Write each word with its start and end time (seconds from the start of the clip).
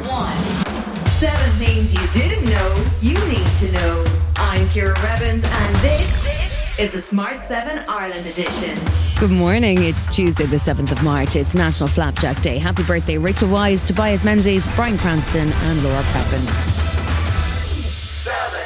one. 0.00 0.36
Seven 1.10 1.50
things 1.52 1.94
you 1.94 2.06
didn't 2.12 2.48
know 2.48 2.84
you 3.00 3.14
need 3.26 3.56
to 3.56 3.72
know. 3.72 4.04
I'm 4.36 4.68
Ciara 4.70 4.94
Revins, 5.02 5.44
and 5.44 5.76
this 5.76 6.78
is 6.78 6.92
the 6.92 7.00
Smart 7.00 7.40
7 7.40 7.84
Ireland 7.88 8.24
edition. 8.26 8.78
Good 9.18 9.32
morning. 9.32 9.82
It's 9.82 10.06
Tuesday, 10.14 10.46
the 10.46 10.56
7th 10.56 10.92
of 10.92 11.02
March. 11.02 11.34
It's 11.34 11.54
National 11.54 11.88
Flapjack 11.88 12.40
Day. 12.42 12.58
Happy 12.58 12.84
birthday, 12.84 13.18
Rachel 13.18 13.48
Weisz, 13.48 13.84
Tobias 13.86 14.22
Menzies, 14.22 14.72
Bryan 14.76 14.98
Cranston, 14.98 15.52
and 15.52 15.82
Laura 15.82 16.02
Prepon. 16.04 16.87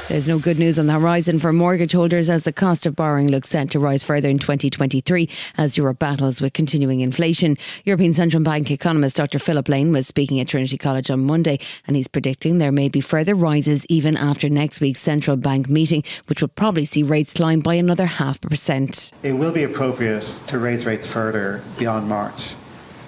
There's 0.09 0.27
no 0.27 0.41
good 0.41 0.59
news 0.59 0.80
on 0.80 0.87
the 0.87 0.95
horizon 0.95 1.39
for 1.39 1.53
mortgage 1.53 1.93
holders 1.93 2.29
as 2.29 2.43
the 2.43 2.53
cost 2.53 2.87
of 2.87 2.96
borrowing 2.96 3.29
looks 3.29 3.48
set 3.48 3.71
to 3.71 3.79
rise 3.79 4.03
further 4.03 4.29
in 4.29 4.39
2023 4.39 5.30
as 5.57 5.79
Europe 5.79 6.00
battles 6.00 6.41
with 6.41 6.53
continuing 6.53 7.00
inflation. 7.00 7.57
European 7.85 8.12
Central 8.12 8.43
Bank 8.43 8.73
economist 8.73 9.17
Dr. 9.17 9.39
Philip 9.39 9.68
Lane 9.68 9.93
was 9.93 10.09
speaking 10.09 10.40
at 10.40 10.49
Trinity 10.49 10.76
College 10.76 11.09
on 11.09 11.21
Monday 11.21 11.61
and 11.86 11.95
he's 11.95 12.09
predicting 12.09 12.59
there 12.59 12.73
may 12.73 12.89
be 12.89 13.00
further 13.00 13.36
rises 13.36 13.86
even 13.86 14.17
after 14.17 14.49
next 14.49 14.81
week's 14.81 15.00
central 15.00 15.36
bank 15.36 15.68
meeting, 15.68 16.03
which 16.26 16.40
will 16.40 16.48
probably 16.48 16.84
see 16.84 17.04
rates 17.04 17.34
climb 17.34 17.61
by 17.61 17.75
another 17.75 18.07
half 18.07 18.45
a 18.45 18.48
percent. 18.48 19.12
It 19.23 19.32
will 19.32 19.53
be 19.53 19.62
appropriate 19.62 20.39
to 20.48 20.59
raise 20.59 20.84
rates 20.84 21.07
further 21.07 21.62
beyond 21.79 22.09
March, 22.09 22.54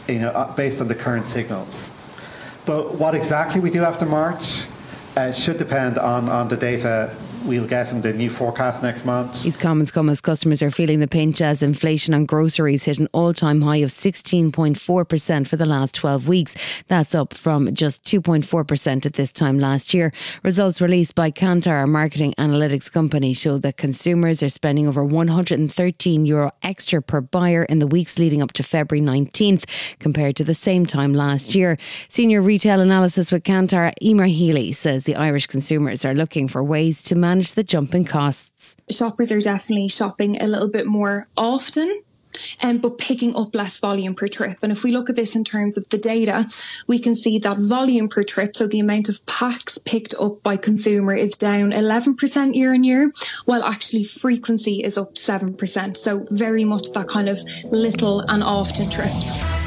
you 0.06 0.20
know, 0.20 0.30
uh, 0.30 0.54
based 0.54 0.80
on 0.80 0.86
the 0.86 0.94
current 0.94 1.26
signals. 1.26 1.90
But 2.66 2.94
what 2.94 3.16
exactly 3.16 3.60
we 3.60 3.70
do 3.70 3.82
after 3.82 4.06
March 4.06 4.64
uh, 5.16 5.32
should 5.32 5.58
depend 5.58 5.98
on, 5.98 6.28
on 6.28 6.48
the 6.48 6.56
data 6.56 7.10
we'll 7.44 7.66
get 7.66 7.92
in 7.92 8.00
the 8.00 8.12
new 8.12 8.30
forecast 8.30 8.82
next 8.82 9.04
month. 9.04 9.42
These 9.42 9.56
comments 9.56 9.90
come 9.90 10.08
as 10.08 10.20
customers 10.20 10.62
are 10.62 10.70
feeling 10.70 11.00
the 11.00 11.08
pinch 11.08 11.40
as 11.40 11.62
inflation 11.62 12.14
on 12.14 12.24
groceries 12.24 12.84
hit 12.84 12.98
an 12.98 13.08
all 13.12 13.34
time 13.34 13.60
high 13.60 13.78
of 13.78 13.90
16.4% 13.90 15.46
for 15.46 15.56
the 15.56 15.66
last 15.66 15.94
12 15.94 16.26
weeks. 16.26 16.82
That's 16.88 17.14
up 17.14 17.34
from 17.34 17.72
just 17.74 18.02
2.4% 18.04 19.06
at 19.06 19.12
this 19.12 19.32
time 19.32 19.58
last 19.58 19.92
year. 19.92 20.12
Results 20.42 20.80
released 20.80 21.14
by 21.14 21.30
Kantar, 21.30 21.84
a 21.84 21.86
marketing 21.86 22.34
analytics 22.38 22.90
company, 22.90 23.34
show 23.34 23.58
that 23.58 23.76
consumers 23.76 24.42
are 24.42 24.48
spending 24.48 24.88
over 24.88 25.04
113 25.04 26.26
euro 26.26 26.50
extra 26.62 27.02
per 27.02 27.20
buyer 27.20 27.64
in 27.64 27.78
the 27.78 27.86
weeks 27.86 28.18
leading 28.18 28.42
up 28.42 28.52
to 28.52 28.62
February 28.62 29.04
19th 29.04 29.98
compared 29.98 30.36
to 30.36 30.44
the 30.44 30.54
same 30.54 30.86
time 30.86 31.12
last 31.12 31.54
year. 31.54 31.76
Senior 32.08 32.40
retail 32.40 32.80
analysis 32.80 33.30
with 33.30 33.42
Kantar, 33.42 33.92
Emer 34.02 34.26
Healy, 34.26 34.72
says 34.72 35.04
the 35.04 35.16
Irish 35.16 35.46
consumers 35.46 36.04
are 36.04 36.14
looking 36.14 36.48
for 36.48 36.62
ways 36.62 37.02
to 37.02 37.14
manage 37.14 37.33
manage 37.34 37.54
the 37.54 37.64
jumping 37.64 38.04
costs. 38.04 38.76
Shoppers 38.88 39.32
are 39.32 39.40
definitely 39.40 39.88
shopping 39.88 40.40
a 40.40 40.46
little 40.46 40.70
bit 40.70 40.86
more 40.86 41.26
often. 41.36 42.02
Um, 42.64 42.78
but 42.78 42.98
picking 42.98 43.36
up 43.36 43.54
less 43.54 43.78
volume 43.78 44.16
per 44.16 44.26
trip. 44.26 44.56
And 44.60 44.72
if 44.72 44.82
we 44.82 44.90
look 44.90 45.08
at 45.08 45.14
this 45.14 45.36
in 45.36 45.44
terms 45.44 45.78
of 45.78 45.88
the 45.90 45.98
data, 45.98 46.46
we 46.88 46.98
can 46.98 47.14
see 47.14 47.38
that 47.38 47.58
volume 47.58 48.08
per 48.08 48.24
trip, 48.24 48.56
so 48.56 48.66
the 48.66 48.80
amount 48.80 49.08
of 49.08 49.24
packs 49.26 49.78
picked 49.78 50.14
up 50.20 50.42
by 50.42 50.56
consumer 50.56 51.14
is 51.14 51.36
down 51.36 51.70
11% 51.70 52.54
year 52.56 52.74
on 52.74 52.82
year, 52.82 53.12
while 53.44 53.62
actually 53.62 54.02
frequency 54.02 54.82
is 54.82 54.98
up 54.98 55.14
7%. 55.14 55.96
So 55.96 56.26
very 56.30 56.64
much 56.64 56.90
that 56.94 57.06
kind 57.06 57.28
of 57.28 57.38
little 57.70 58.18
and 58.26 58.42
often 58.42 58.90
trips. 58.90 59.63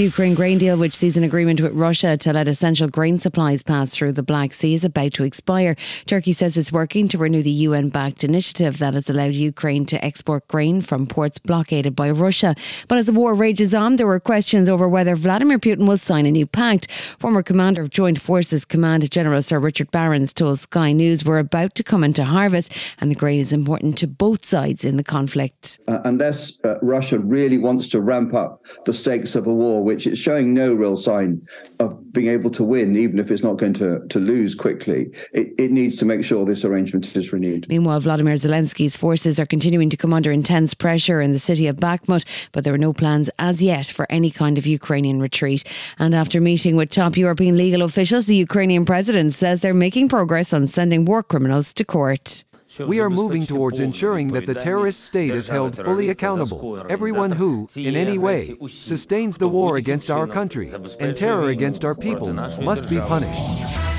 The 0.00 0.04
Ukraine 0.04 0.32
grain 0.32 0.56
deal, 0.56 0.78
which 0.78 0.96
sees 0.96 1.18
an 1.18 1.24
agreement 1.24 1.60
with 1.60 1.74
Russia 1.74 2.16
to 2.16 2.32
let 2.32 2.48
essential 2.48 2.88
grain 2.88 3.18
supplies 3.18 3.62
pass 3.62 3.94
through 3.94 4.12
the 4.12 4.22
Black 4.22 4.54
Sea, 4.54 4.72
is 4.72 4.82
about 4.82 5.12
to 5.12 5.24
expire. 5.24 5.76
Turkey 6.06 6.32
says 6.32 6.56
it's 6.56 6.72
working 6.72 7.06
to 7.08 7.18
renew 7.18 7.42
the 7.42 7.50
UN 7.50 7.90
backed 7.90 8.24
initiative 8.24 8.78
that 8.78 8.94
has 8.94 9.10
allowed 9.10 9.34
Ukraine 9.34 9.84
to 9.84 10.02
export 10.02 10.48
grain 10.48 10.80
from 10.80 11.06
ports 11.06 11.38
blockaded 11.38 11.94
by 11.94 12.10
Russia. 12.10 12.54
But 12.88 12.96
as 12.96 13.08
the 13.08 13.12
war 13.12 13.34
rages 13.34 13.74
on, 13.74 13.96
there 13.96 14.06
were 14.06 14.18
questions 14.20 14.70
over 14.70 14.88
whether 14.88 15.14
Vladimir 15.14 15.58
Putin 15.58 15.86
will 15.86 15.98
sign 15.98 16.24
a 16.24 16.30
new 16.30 16.46
pact. 16.46 16.90
Former 16.90 17.42
commander 17.42 17.82
of 17.82 17.90
Joint 17.90 18.18
Forces 18.18 18.64
Command 18.64 19.10
General 19.10 19.42
Sir 19.42 19.58
Richard 19.58 19.90
Barrons 19.90 20.32
told 20.32 20.60
Sky 20.60 20.92
News 20.92 21.26
we're 21.26 21.38
about 21.38 21.74
to 21.74 21.82
come 21.82 22.04
into 22.04 22.24
harvest 22.24 22.72
and 23.02 23.10
the 23.10 23.14
grain 23.14 23.38
is 23.38 23.52
important 23.52 23.98
to 23.98 24.06
both 24.06 24.46
sides 24.46 24.82
in 24.82 24.96
the 24.96 25.04
conflict. 25.04 25.78
Uh, 25.86 25.98
unless 26.06 26.58
uh, 26.64 26.78
Russia 26.80 27.18
really 27.18 27.58
wants 27.58 27.86
to 27.88 28.00
ramp 28.00 28.32
up 28.32 28.64
the 28.86 28.94
stakes 28.94 29.36
of 29.36 29.46
a 29.46 29.52
war, 29.52 29.89
which 29.90 30.06
it's 30.06 30.20
showing 30.20 30.54
no 30.54 30.72
real 30.72 30.94
sign 30.94 31.44
of 31.80 32.12
being 32.12 32.28
able 32.28 32.48
to 32.48 32.62
win, 32.62 32.94
even 32.94 33.18
if 33.18 33.28
it's 33.28 33.42
not 33.42 33.56
going 33.56 33.72
to, 33.72 34.06
to 34.06 34.20
lose 34.20 34.54
quickly. 34.54 35.10
It, 35.32 35.48
it 35.58 35.72
needs 35.72 35.96
to 35.96 36.04
make 36.04 36.22
sure 36.22 36.44
this 36.44 36.64
arrangement 36.64 37.16
is 37.16 37.32
renewed. 37.32 37.66
Meanwhile, 37.68 37.98
Vladimir 37.98 38.34
Zelensky's 38.34 38.94
forces 38.94 39.40
are 39.40 39.46
continuing 39.46 39.90
to 39.90 39.96
come 39.96 40.12
under 40.12 40.30
intense 40.30 40.74
pressure 40.74 41.20
in 41.20 41.32
the 41.32 41.40
city 41.40 41.66
of 41.66 41.74
Bakhmut, 41.74 42.24
but 42.52 42.62
there 42.62 42.72
are 42.72 42.78
no 42.78 42.92
plans 42.92 43.28
as 43.40 43.60
yet 43.60 43.86
for 43.86 44.06
any 44.10 44.30
kind 44.30 44.58
of 44.58 44.64
Ukrainian 44.64 45.20
retreat. 45.20 45.64
And 45.98 46.14
after 46.14 46.40
meeting 46.40 46.76
with 46.76 46.90
top 46.90 47.16
European 47.16 47.56
legal 47.56 47.82
officials, 47.82 48.26
the 48.26 48.36
Ukrainian 48.36 48.84
president 48.84 49.32
says 49.32 49.60
they're 49.60 49.74
making 49.74 50.08
progress 50.08 50.52
on 50.52 50.68
sending 50.68 51.04
war 51.04 51.24
criminals 51.24 51.72
to 51.72 51.84
court. 51.84 52.44
We 52.78 53.00
are 53.00 53.10
moving 53.10 53.42
towards 53.42 53.80
ensuring 53.80 54.28
that 54.28 54.46
the 54.46 54.54
terrorist 54.54 55.00
state 55.00 55.30
is 55.30 55.48
held 55.48 55.76
fully 55.76 56.08
accountable. 56.10 56.86
Everyone 56.88 57.32
who, 57.32 57.66
in 57.76 57.96
any 57.96 58.18
way, 58.18 58.56
sustains 58.68 59.38
the 59.38 59.48
war 59.48 59.76
against 59.76 60.10
our 60.10 60.26
country 60.26 60.68
and 61.00 61.16
terror 61.16 61.48
against 61.48 61.84
our 61.84 61.94
people 61.94 62.32
must 62.32 62.88
be 62.88 62.98
punished. 62.98 63.89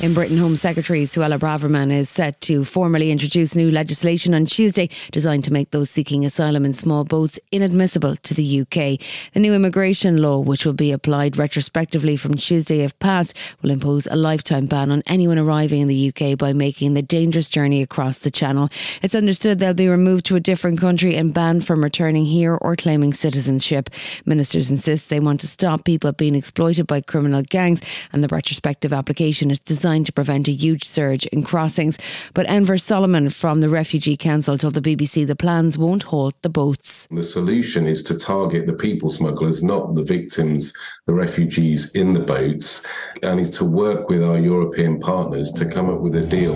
In 0.00 0.14
Britain, 0.14 0.38
Home 0.38 0.56
Secretary 0.56 1.02
Suella 1.02 1.38
Braverman 1.38 1.92
is 1.92 2.08
set 2.08 2.40
to 2.40 2.64
formally 2.64 3.10
introduce 3.10 3.54
new 3.54 3.70
legislation 3.70 4.32
on 4.32 4.46
Tuesday 4.46 4.88
designed 5.12 5.44
to 5.44 5.52
make 5.52 5.72
those 5.72 5.90
seeking 5.90 6.24
asylum 6.24 6.64
in 6.64 6.72
small 6.72 7.04
boats 7.04 7.38
inadmissible 7.52 8.16
to 8.16 8.32
the 8.32 8.62
UK. 8.62 8.98
The 9.34 9.40
new 9.40 9.52
immigration 9.52 10.22
law, 10.22 10.38
which 10.38 10.64
will 10.64 10.72
be 10.72 10.90
applied 10.90 11.36
retrospectively 11.36 12.16
from 12.16 12.36
Tuesday 12.36 12.80
if 12.80 12.98
passed, 12.98 13.36
will 13.60 13.70
impose 13.70 14.06
a 14.06 14.16
lifetime 14.16 14.64
ban 14.64 14.90
on 14.90 15.02
anyone 15.06 15.38
arriving 15.38 15.82
in 15.82 15.88
the 15.88 16.08
UK 16.08 16.38
by 16.38 16.54
making 16.54 16.94
the 16.94 17.02
dangerous 17.02 17.50
journey 17.50 17.82
across 17.82 18.20
the 18.20 18.30
Channel. 18.30 18.70
It's 19.02 19.14
understood 19.14 19.58
they'll 19.58 19.74
be 19.74 19.86
removed 19.86 20.24
to 20.26 20.36
a 20.36 20.40
different 20.40 20.80
country 20.80 21.14
and 21.14 21.34
banned 21.34 21.66
from 21.66 21.84
returning 21.84 22.24
here 22.24 22.54
or 22.54 22.74
claiming 22.74 23.12
citizenship. 23.12 23.90
Ministers 24.24 24.70
insist 24.70 25.10
they 25.10 25.20
want 25.20 25.40
to 25.40 25.46
stop 25.46 25.84
people 25.84 26.12
being 26.12 26.36
exploited 26.36 26.86
by 26.86 27.02
criminal 27.02 27.42
gangs, 27.42 27.82
and 28.14 28.24
the 28.24 28.28
retrospective 28.28 28.94
application 28.94 29.50
is 29.50 29.58
designed 29.58 29.89
designed 29.90 30.06
to 30.06 30.12
prevent 30.12 30.46
a 30.46 30.52
huge 30.52 30.84
surge 30.84 31.26
in 31.26 31.42
crossings. 31.42 31.98
But 32.32 32.48
Enver 32.48 32.78
Solomon 32.78 33.28
from 33.28 33.60
the 33.60 33.68
Refugee 33.68 34.16
Council 34.16 34.56
told 34.56 34.74
the 34.74 34.80
BBC 34.80 35.26
the 35.26 35.34
plans 35.34 35.76
won't 35.76 36.04
halt 36.04 36.34
the 36.42 36.48
boats. 36.48 37.08
The 37.10 37.24
solution 37.24 37.88
is 37.88 38.04
to 38.04 38.16
target 38.16 38.66
the 38.66 38.72
people 38.72 39.10
smugglers, 39.10 39.64
not 39.64 39.96
the 39.96 40.04
victims, 40.04 40.72
the 41.06 41.12
refugees 41.12 41.90
in 41.92 42.12
the 42.12 42.20
boats, 42.20 42.82
and 43.24 43.40
is 43.40 43.50
to 43.58 43.64
work 43.64 44.08
with 44.08 44.22
our 44.22 44.38
European 44.38 45.00
partners 45.00 45.52
to 45.54 45.64
come 45.64 45.90
up 45.90 46.00
with 46.00 46.14
a 46.14 46.24
deal. 46.24 46.54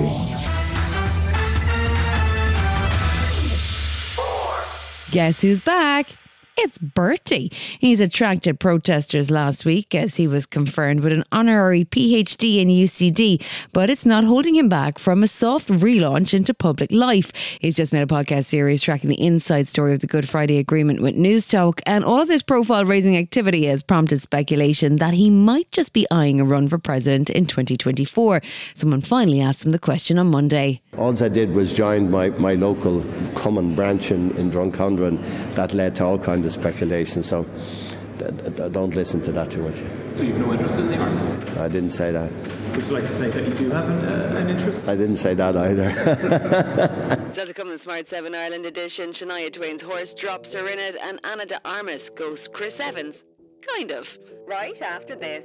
Guess 5.10 5.42
who's 5.42 5.60
back? 5.60 6.16
It's 6.56 6.78
Bertie. 6.78 7.50
He's 7.80 8.00
attracted 8.00 8.60
protesters 8.60 9.28
last 9.28 9.64
week 9.64 9.92
as 9.92 10.14
he 10.14 10.28
was 10.28 10.46
confirmed 10.46 11.00
with 11.00 11.12
an 11.12 11.24
honorary 11.32 11.84
PhD 11.84 12.58
in 12.58 12.68
UCD, 12.68 13.44
but 13.72 13.90
it's 13.90 14.06
not 14.06 14.22
holding 14.22 14.54
him 14.54 14.68
back 14.68 15.00
from 15.00 15.24
a 15.24 15.26
soft 15.26 15.68
relaunch 15.68 16.32
into 16.32 16.54
public 16.54 16.92
life. 16.92 17.58
He's 17.60 17.74
just 17.74 17.92
made 17.92 18.02
a 18.02 18.06
podcast 18.06 18.44
series 18.44 18.82
tracking 18.82 19.10
the 19.10 19.20
inside 19.20 19.66
story 19.66 19.94
of 19.94 19.98
the 19.98 20.06
Good 20.06 20.28
Friday 20.28 20.58
Agreement 20.58 21.02
with 21.02 21.16
Newstalk, 21.16 21.80
and 21.86 22.04
all 22.04 22.20
of 22.20 22.28
this 22.28 22.42
profile 22.42 22.84
raising 22.84 23.16
activity 23.16 23.66
has 23.66 23.82
prompted 23.82 24.22
speculation 24.22 24.96
that 24.96 25.12
he 25.12 25.30
might 25.30 25.70
just 25.72 25.92
be 25.92 26.06
eyeing 26.12 26.40
a 26.40 26.44
run 26.44 26.68
for 26.68 26.78
president 26.78 27.30
in 27.30 27.46
2024. 27.46 28.40
Someone 28.76 29.00
finally 29.00 29.40
asked 29.40 29.64
him 29.64 29.72
the 29.72 29.78
question 29.80 30.18
on 30.18 30.28
Monday. 30.28 30.80
All 30.96 31.20
I 31.20 31.28
did 31.28 31.52
was 31.52 31.74
join 31.74 32.12
my, 32.12 32.28
my 32.30 32.54
local 32.54 33.02
cumann 33.34 33.74
branch 33.74 34.12
in, 34.12 34.30
in 34.36 34.50
that 34.50 35.74
led 35.74 35.96
to 35.96 36.04
all 36.04 36.18
kinds 36.18 36.43
the 36.44 36.50
speculation. 36.50 37.22
So 37.22 37.44
don't 38.70 38.94
listen 38.94 39.20
to 39.22 39.32
that 39.32 39.50
too 39.50 39.62
much. 39.62 39.82
So 40.14 40.22
you've 40.22 40.38
no 40.38 40.52
interest 40.52 40.78
in 40.78 40.86
the 40.86 40.94
Áras? 40.94 41.58
I 41.58 41.68
didn't 41.68 41.90
say 41.90 42.12
that. 42.12 42.30
Would 42.74 42.84
you 42.84 42.92
like 42.92 43.04
to 43.04 43.08
say 43.08 43.30
that 43.30 43.46
you 43.46 43.54
do 43.54 43.70
have 43.70 43.88
an, 43.88 44.04
uh, 44.04 44.36
an 44.40 44.50
interest? 44.50 44.88
I 44.88 44.96
didn't 44.96 45.16
say 45.16 45.34
that 45.34 45.56
either. 45.56 45.90
Still 47.32 47.46
to 47.46 47.54
come 47.54 47.68
in 47.68 47.76
the 47.76 47.82
Smart 47.82 48.08
7 48.08 48.34
Ireland 48.34 48.66
edition, 48.66 49.10
Shania 49.10 49.52
Twain's 49.52 49.82
horse 49.82 50.14
drops 50.14 50.52
her 50.52 50.68
in 50.68 50.78
it, 50.78 50.96
and 51.00 51.18
Ana 51.24 51.46
de 51.46 51.60
Armas 51.64 52.10
ghosts 52.10 52.48
Chris 52.52 52.78
Evans. 52.78 53.16
Kind 53.66 53.90
of. 53.90 54.06
Right 54.46 54.80
after 54.82 55.16
this. 55.16 55.44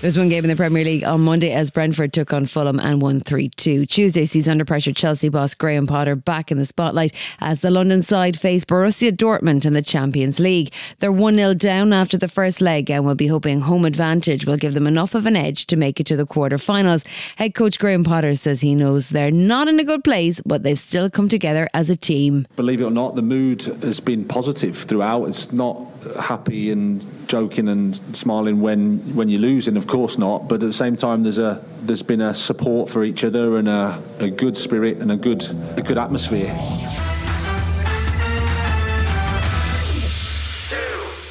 There's 0.00 0.16
one 0.16 0.28
game 0.28 0.44
in 0.44 0.48
the 0.48 0.54
Premier 0.54 0.84
League 0.84 1.02
on 1.02 1.22
Monday 1.22 1.52
as 1.52 1.72
Brentford 1.72 2.12
took 2.12 2.32
on 2.32 2.46
Fulham 2.46 2.78
and 2.78 3.02
won 3.02 3.18
3 3.18 3.48
2. 3.48 3.84
Tuesday 3.84 4.26
sees 4.26 4.48
under 4.48 4.64
pressure 4.64 4.92
Chelsea 4.92 5.28
boss 5.28 5.54
Graham 5.54 5.88
Potter 5.88 6.14
back 6.14 6.52
in 6.52 6.58
the 6.58 6.64
spotlight 6.64 7.12
as 7.40 7.62
the 7.62 7.70
London 7.72 8.04
side 8.04 8.38
face 8.38 8.64
Borussia 8.64 9.10
Dortmund 9.10 9.66
in 9.66 9.72
the 9.72 9.82
Champions 9.82 10.38
League. 10.38 10.72
They're 11.00 11.10
1 11.10 11.34
0 11.34 11.54
down 11.54 11.92
after 11.92 12.16
the 12.16 12.28
first 12.28 12.60
leg 12.60 12.92
and 12.92 13.04
will 13.04 13.16
be 13.16 13.26
hoping 13.26 13.62
home 13.62 13.84
advantage 13.84 14.46
will 14.46 14.56
give 14.56 14.74
them 14.74 14.86
enough 14.86 15.16
of 15.16 15.26
an 15.26 15.34
edge 15.34 15.66
to 15.66 15.74
make 15.74 15.98
it 15.98 16.06
to 16.06 16.16
the 16.16 16.26
quarter-finals. 16.26 17.02
Head 17.36 17.54
coach 17.54 17.80
Graham 17.80 18.04
Potter 18.04 18.36
says 18.36 18.60
he 18.60 18.76
knows 18.76 19.08
they're 19.08 19.32
not 19.32 19.66
in 19.66 19.80
a 19.80 19.84
good 19.84 20.04
place, 20.04 20.40
but 20.46 20.62
they've 20.62 20.78
still 20.78 21.10
come 21.10 21.28
together 21.28 21.68
as 21.74 21.90
a 21.90 21.96
team. 21.96 22.46
Believe 22.54 22.80
it 22.80 22.84
or 22.84 22.92
not, 22.92 23.16
the 23.16 23.22
mood 23.22 23.62
has 23.62 23.98
been 23.98 24.26
positive 24.26 24.76
throughout. 24.76 25.24
It's 25.24 25.52
not 25.52 25.88
happy 26.20 26.70
and 26.70 27.04
joking 27.26 27.66
and 27.68 27.96
smiling 28.14 28.60
when 28.60 28.98
when 29.16 29.27
you're 29.30 29.40
losing, 29.40 29.76
of 29.76 29.86
course 29.86 30.18
not. 30.18 30.48
But 30.48 30.56
at 30.56 30.66
the 30.66 30.72
same 30.72 30.96
time, 30.96 31.22
there's 31.22 31.38
a 31.38 31.62
there's 31.82 32.02
been 32.02 32.20
a 32.20 32.34
support 32.34 32.88
for 32.88 33.04
each 33.04 33.24
other 33.24 33.56
and 33.56 33.68
a, 33.68 34.02
a 34.20 34.30
good 34.30 34.56
spirit 34.56 34.98
and 34.98 35.10
a 35.10 35.16
good 35.16 35.44
a 35.76 35.82
good 35.82 35.98
atmosphere. 35.98 37.07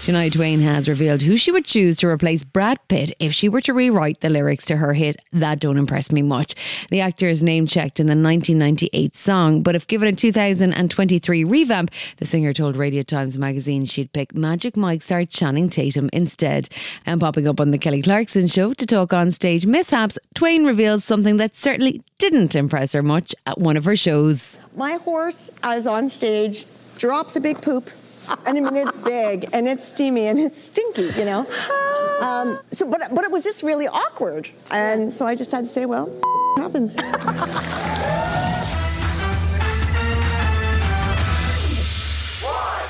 Shania 0.08 0.32
Twain 0.32 0.62
has 0.62 0.88
revealed 0.88 1.22
who 1.22 1.36
she 1.36 1.52
would 1.52 1.66
choose 1.66 1.98
to 1.98 2.08
replace 2.08 2.46
Brad 2.46 2.80
Pitt 2.88 3.12
if 3.20 3.34
she 3.34 3.50
were 3.50 3.60
to 3.60 3.74
rewrite 3.74 4.22
the 4.22 4.30
lyrics 4.30 4.64
to 4.68 4.78
her 4.78 4.94
hit 4.94 5.20
That 5.34 5.60
Don't 5.60 5.76
Impress 5.76 6.14
Me 6.14 6.22
Much. 6.22 6.56
The 6.90 7.02
actor 7.02 7.28
is 7.28 7.44
name 7.44 7.68
checked 7.68 8.00
in 8.00 8.08
the 8.08 8.12
1998 8.12 9.18
song, 9.18 9.62
but 9.62 9.76
if 9.76 9.86
given 9.86 10.08
a 10.08 10.14
2023 10.14 11.44
revamp, 11.44 11.92
the 12.16 12.26
singer 12.26 12.54
told 12.54 12.78
Radio 12.78 13.04
Times 13.04 13.38
magazine 13.38 13.84
she'd 13.84 14.14
pick 14.14 14.34
Magic 14.34 14.78
Mike 14.78 15.02
star 15.02 15.26
Channing 15.26 15.70
Tatum 15.70 16.10
instead. 16.14 16.70
And 17.06 17.20
popping 17.20 17.46
up 17.46 17.60
on 17.60 17.72
the 17.72 17.78
Kelly 17.78 18.02
Clarkson 18.02 18.48
show 18.48 18.74
to 18.76 18.86
talk 18.86 19.12
on 19.12 19.34
stage 19.34 19.66
mishaps, 19.66 20.18
Twain 20.36 20.64
reveals 20.64 21.04
something 21.04 21.36
that 21.36 21.58
certainly 21.58 22.00
didn't 22.18 22.56
impress 22.56 22.94
her 22.94 23.04
much 23.04 23.36
at 23.46 23.58
one 23.58 23.76
of 23.76 23.84
her 23.84 23.98
shows. 23.98 24.62
My 24.74 24.94
horse, 24.94 25.52
as 25.64 25.86
on 25.86 26.08
stage, 26.08 26.64
drops 26.98 27.36
a 27.36 27.42
big 27.42 27.62
poop. 27.62 27.90
And 28.46 28.58
I 28.58 28.62
mean, 28.62 28.76
it's 28.76 28.98
big 28.98 29.50
and 29.54 29.68
it's 29.68 29.86
steamy 29.86 30.28
and 30.28 30.40
it's 30.40 30.62
stinky, 30.62 31.10
you 31.18 31.26
know. 31.26 31.46
Um, 32.22 32.60
so, 32.72 32.90
but 32.90 33.02
but 33.14 33.24
it 33.24 33.32
was 33.32 33.44
just 33.44 33.64
really 33.64 33.88
awkward, 33.88 34.50
and 34.72 35.12
so 35.14 35.28
I 35.28 35.36
just 35.36 35.52
had 35.52 35.66
to 35.66 35.70
say, 35.70 35.86
well, 35.86 36.10
happens. 36.58 36.98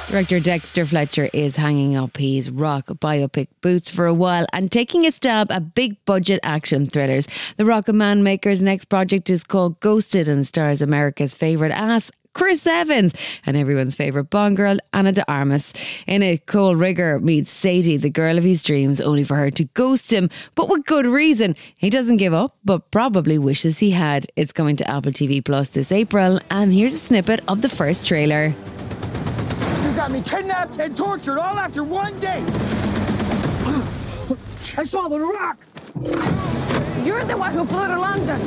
Director 0.10 0.40
Dexter 0.40 0.86
Fletcher 0.86 1.30
is 1.34 1.58
hanging 1.58 1.98
up 1.98 2.16
his 2.16 2.50
rock 2.50 2.88
biopic 2.88 3.50
boots 3.60 3.90
for 3.90 4.06
a 4.06 4.14
while 4.14 4.46
and 4.54 4.72
taking 4.72 5.06
a 5.06 5.12
stab 5.12 5.52
at 5.52 5.76
big 5.76 6.04
budget 6.06 6.40
action 6.44 6.88
thrillers. 6.88 7.28
The 7.58 7.66
Rocket 7.66 7.94
Man 7.94 8.24
maker's 8.24 8.62
next 8.62 8.86
project 8.86 9.30
is 9.30 9.44
called 9.44 9.82
Ghosted 9.82 10.30
and 10.30 10.48
stars 10.48 10.82
America's 10.82 11.34
favourite 11.34 11.74
ass, 11.74 12.10
Chris 12.38 12.68
Evans, 12.68 13.16
and 13.48 13.58
everyone's 13.58 13.96
favourite 13.96 14.30
Bond 14.30 14.56
girl, 14.58 14.78
Ana 14.94 15.12
de 15.12 15.30
Armas. 15.30 15.74
In 16.06 16.22
it, 16.22 16.46
Cole 16.46 16.76
Rigger 16.76 17.20
meets 17.20 17.50
Sadie, 17.50 17.98
the 17.98 18.12
girl 18.12 18.38
of 18.38 18.44
his 18.44 18.64
dreams, 18.64 19.02
only 19.02 19.24
for 19.24 19.36
her 19.36 19.50
to 19.50 19.64
ghost 19.74 20.14
him, 20.14 20.30
but 20.54 20.70
with 20.70 20.86
good 20.86 21.08
reason. 21.08 21.56
He 21.78 21.90
doesn't 21.90 22.18
give 22.18 22.36
up, 22.36 22.52
but 22.64 22.92
probably 22.92 23.40
wishes 23.40 23.80
he 23.80 23.90
had. 23.90 24.28
It's 24.36 24.52
coming 24.52 24.76
to 24.76 24.88
Apple 24.88 25.12
TV 25.12 25.44
Plus 25.44 25.70
this 25.70 25.92
April, 25.92 26.40
and 26.52 26.72
here's 26.72 26.94
a 26.94 27.00
snippet 27.00 27.40
of 27.48 27.64
the 27.64 27.70
first 27.70 28.08
trailer. 28.08 28.54
You 29.84 29.96
got 29.96 30.12
me 30.12 30.22
kidnapped 30.22 30.78
and 30.78 30.96
tortured 30.96 31.40
all 31.40 31.58
after 31.58 31.84
one 31.84 32.20
day. 32.20 32.44
I 34.78 34.84
swallowed 34.84 35.22
a 35.22 35.26
rock. 35.26 35.58
You're 37.04 37.26
the 37.26 37.36
one 37.36 37.54
who 37.54 37.66
flew 37.66 37.88
to 37.88 38.00
London. 38.00 38.40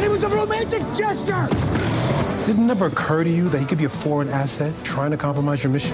It 0.00 0.08
was 0.08 0.22
a 0.22 0.28
romantic 0.28 0.82
gesture. 0.96 2.03
Did 2.46 2.58
it 2.58 2.60
never 2.60 2.86
occur 2.86 3.24
to 3.24 3.30
you 3.30 3.48
that 3.48 3.58
he 3.58 3.64
could 3.64 3.78
be 3.78 3.86
a 3.86 3.88
foreign 3.88 4.28
asset 4.28 4.74
trying 4.84 5.10
to 5.12 5.16
compromise 5.16 5.64
your 5.64 5.72
mission? 5.72 5.92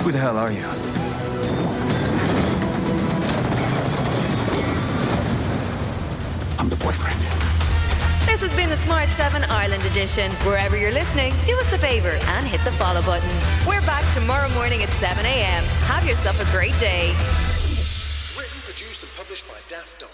Who 0.00 0.12
the 0.12 0.18
hell 0.18 0.38
are 0.38 0.50
you? 0.50 0.64
I'm 6.58 6.70
the 6.70 6.76
boyfriend. 6.76 7.20
This 8.26 8.40
has 8.40 8.56
been 8.56 8.70
the 8.70 8.78
Smart 8.78 9.10
7 9.10 9.44
Ireland 9.44 9.84
edition. 9.84 10.30
Wherever 10.48 10.78
you're 10.78 10.90
listening, 10.90 11.34
do 11.44 11.54
us 11.58 11.70
a 11.74 11.78
favour 11.78 12.16
and 12.32 12.46
hit 12.46 12.64
the 12.64 12.72
follow 12.72 13.02
button. 13.02 13.28
We're 13.68 13.82
back 13.82 14.10
tomorrow 14.14 14.48
morning 14.54 14.82
at 14.82 14.88
7 14.88 15.22
a.m. 15.26 15.62
Have 15.84 16.06
yourself 16.06 16.40
a 16.40 16.50
great 16.50 16.72
day. 16.80 17.08
Written, 18.40 18.58
produced, 18.64 19.02
and 19.02 19.12
published 19.18 19.46
by 19.46 19.58
Daft 19.68 20.00
Doris. 20.00 20.13